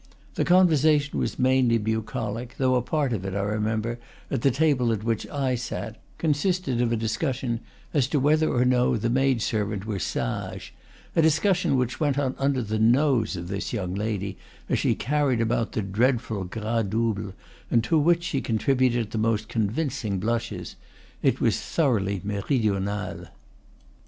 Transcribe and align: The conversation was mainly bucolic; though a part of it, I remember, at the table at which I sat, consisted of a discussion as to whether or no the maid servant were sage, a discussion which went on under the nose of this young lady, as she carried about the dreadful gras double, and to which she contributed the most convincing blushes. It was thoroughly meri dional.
The 0.33 0.43
conversation 0.45 1.19
was 1.19 1.37
mainly 1.37 1.77
bucolic; 1.77 2.55
though 2.57 2.73
a 2.73 2.81
part 2.81 3.13
of 3.13 3.23
it, 3.23 3.35
I 3.35 3.41
remember, 3.43 3.99
at 4.31 4.41
the 4.41 4.49
table 4.49 4.91
at 4.91 5.03
which 5.03 5.27
I 5.29 5.53
sat, 5.53 5.97
consisted 6.17 6.81
of 6.81 6.91
a 6.91 6.95
discussion 6.95 7.59
as 7.93 8.07
to 8.07 8.19
whether 8.19 8.49
or 8.51 8.65
no 8.65 8.97
the 8.97 9.11
maid 9.11 9.43
servant 9.43 9.85
were 9.85 9.99
sage, 9.99 10.73
a 11.15 11.21
discussion 11.21 11.77
which 11.77 11.99
went 11.99 12.17
on 12.17 12.33
under 12.39 12.63
the 12.63 12.79
nose 12.79 13.35
of 13.35 13.47
this 13.47 13.73
young 13.73 13.93
lady, 13.93 14.39
as 14.67 14.79
she 14.79 14.95
carried 14.95 15.39
about 15.39 15.73
the 15.73 15.83
dreadful 15.83 16.45
gras 16.45 16.81
double, 16.81 17.35
and 17.69 17.83
to 17.83 17.99
which 17.99 18.23
she 18.23 18.41
contributed 18.41 19.11
the 19.11 19.19
most 19.19 19.49
convincing 19.49 20.17
blushes. 20.17 20.77
It 21.21 21.39
was 21.39 21.59
thoroughly 21.61 22.21
meri 22.23 22.59
dional. 22.59 23.27